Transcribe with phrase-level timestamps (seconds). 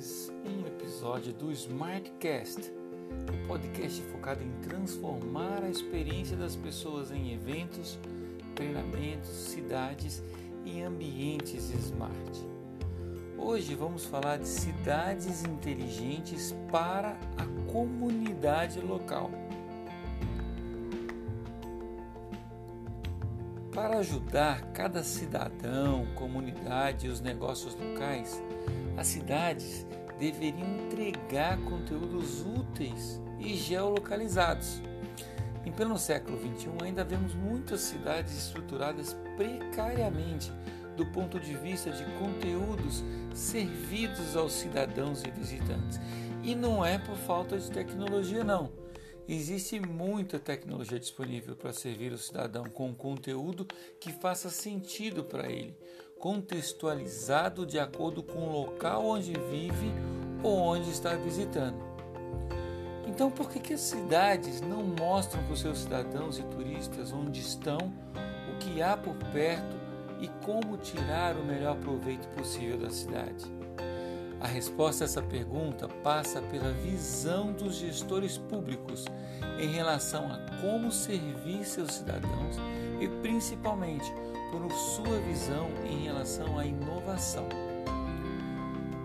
[0.00, 2.72] mais um episódio do Smartcast,
[3.30, 7.98] um podcast focado em transformar a experiência das pessoas em eventos,
[8.54, 10.22] treinamentos, cidades
[10.64, 12.48] e ambientes smart.
[13.36, 19.30] Hoje vamos falar de cidades inteligentes para a comunidade local.
[23.70, 28.42] Para ajudar cada cidadão, comunidade e os negócios locais,
[29.00, 29.86] as cidades
[30.18, 34.82] deveriam entregar conteúdos úteis e geolocalizados.
[35.64, 40.52] Em pleno século XXI, ainda vemos muitas cidades estruturadas precariamente
[40.98, 43.02] do ponto de vista de conteúdos
[43.34, 45.98] servidos aos cidadãos e visitantes.
[46.42, 48.70] E não é por falta de tecnologia, não
[49.32, 53.64] Existe muita tecnologia disponível para servir o cidadão com conteúdo
[54.00, 55.72] que faça sentido para ele,
[56.20, 59.90] contextualizado de acordo com o local onde vive
[60.42, 61.78] ou onde está visitando.
[63.06, 67.40] Então, por que, que as cidades não mostram para os seus cidadãos e turistas onde
[67.40, 67.78] estão,
[68.52, 69.76] o que há por perto
[70.20, 73.59] e como tirar o melhor proveito possível da cidade?
[74.40, 79.04] A resposta a essa pergunta passa pela visão dos gestores públicos
[79.58, 82.56] em relação a como servir seus cidadãos
[83.00, 84.10] e principalmente
[84.50, 87.46] por sua visão em relação à inovação.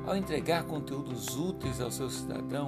[0.08, 2.68] Ao entregar conteúdos úteis ao seu cidadão,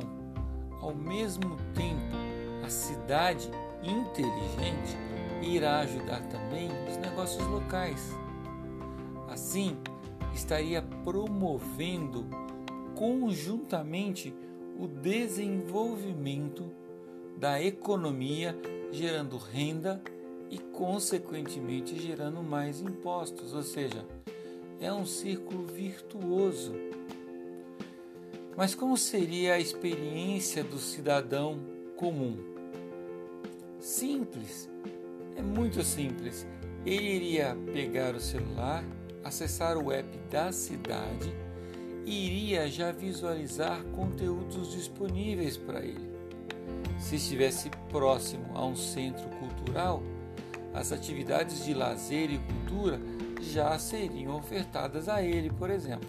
[0.81, 2.17] ao mesmo tempo
[2.65, 3.49] a cidade
[3.81, 4.97] inteligente
[5.41, 8.11] irá ajudar também os negócios locais.
[9.29, 9.77] Assim,
[10.33, 12.25] estaria promovendo
[12.97, 14.33] conjuntamente
[14.79, 16.71] o desenvolvimento
[17.37, 18.57] da economia,
[18.91, 20.01] gerando renda
[20.49, 24.03] e, consequentemente, gerando mais impostos, ou seja,
[24.81, 26.73] é um círculo virtuoso.
[28.55, 31.59] Mas como seria a experiência do cidadão
[31.95, 32.35] comum?
[33.79, 34.67] Simples,
[35.35, 36.47] é muito simples.
[36.83, 38.83] Ele iria pegar o celular,
[39.23, 41.46] acessar o app da cidade
[42.07, 46.09] iria já visualizar conteúdos disponíveis para ele.
[46.97, 50.01] Se estivesse próximo a um centro cultural,
[50.73, 52.99] as atividades de lazer e cultura
[53.41, 56.07] já seriam ofertadas a ele, por exemplo.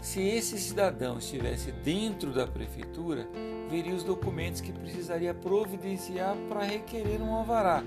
[0.00, 3.26] Se esse cidadão estivesse dentro da prefeitura,
[3.70, 7.82] veria os documentos que precisaria providenciar para requerer um alvará.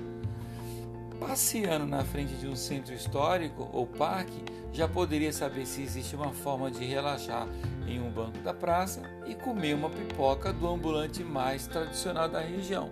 [1.20, 6.32] Passeando na frente de um centro histórico ou parque, já poderia saber se existe uma
[6.32, 7.48] forma de relaxar
[7.88, 12.90] em um banco da praça e comer uma pipoca do ambulante mais tradicional da região.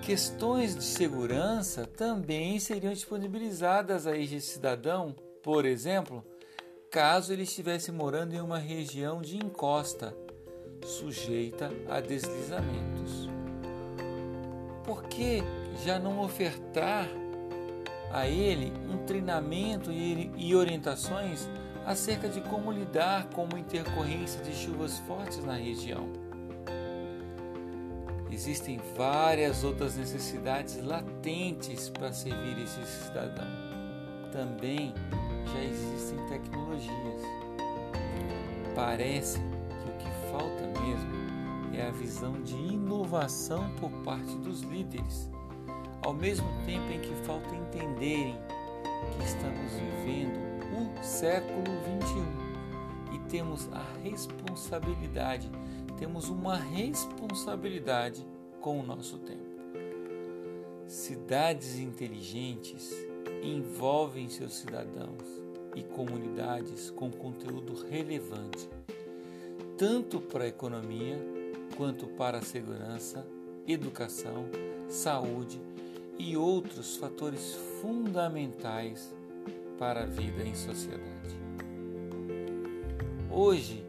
[0.00, 6.24] Questões de segurança também seriam disponibilizadas a este cidadão, por exemplo,
[6.90, 10.16] caso ele estivesse morando em uma região de encosta,
[10.82, 13.28] sujeita a deslizamentos.
[14.84, 15.42] Por que
[15.84, 17.08] já não ofertar
[18.10, 21.48] a ele um treinamento e orientações
[21.86, 26.08] acerca de como lidar com uma intercorrência de chuvas fortes na região.
[28.30, 33.46] Existem várias outras necessidades latentes para servir esse cidadão.
[34.32, 34.92] Também
[35.52, 37.22] já existem tecnologias.
[38.74, 45.30] Parece que o que falta mesmo é a visão de inovação por parte dos líderes
[46.08, 48.34] ao mesmo tempo em que falta entenderem
[49.12, 50.38] que estamos vivendo
[50.72, 51.64] o século
[53.10, 55.50] 21 e temos a responsabilidade,
[55.98, 58.26] temos uma responsabilidade
[58.58, 59.44] com o nosso tempo.
[60.86, 62.90] Cidades inteligentes
[63.42, 65.42] envolvem seus cidadãos
[65.76, 68.66] e comunidades com conteúdo relevante,
[69.76, 71.18] tanto para a economia
[71.76, 73.26] quanto para a segurança,
[73.66, 74.46] educação,
[74.88, 75.67] saúde
[76.18, 79.14] e outros fatores fundamentais
[79.78, 81.38] para a vida em sociedade.
[83.30, 83.84] Hoje,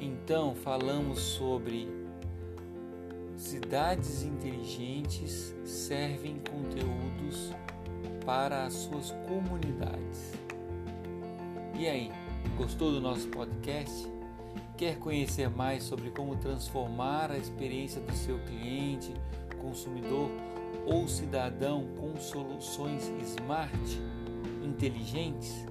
[0.00, 1.88] então, falamos sobre
[3.36, 7.52] cidades inteligentes servem conteúdos
[8.24, 10.32] para as suas comunidades.
[11.78, 12.10] E aí,
[12.56, 14.10] gostou do nosso podcast?
[14.76, 19.12] Quer conhecer mais sobre como transformar a experiência do seu cliente,
[19.60, 20.30] consumidor
[20.86, 24.00] ou cidadão com soluções smart,
[24.64, 25.66] inteligentes,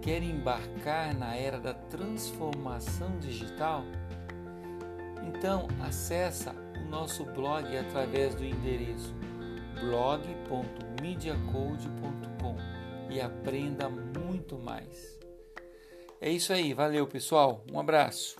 [0.00, 3.82] quer embarcar na era da transformação digital?
[5.26, 9.14] Então acessa o nosso blog através do endereço
[9.80, 12.56] blog.mediacode.com
[13.10, 15.18] e aprenda muito mais.
[16.20, 18.36] É isso aí, valeu pessoal, um abraço.